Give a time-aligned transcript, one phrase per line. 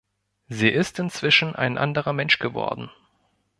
[0.47, 2.89] Sie ist inzwischen ein anderer Mensch geworden.